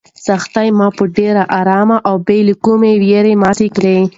سختۍ 0.25 0.67
مې 0.77 0.87
په 0.97 1.03
ډېرې 1.15 1.43
ارامۍ 1.59 1.97
او 2.07 2.15
بې 2.25 2.37
له 2.47 2.53
کومې 2.63 2.91
وېرې 3.03 3.33
ماتې 3.41 3.67
کړې. 3.75 3.97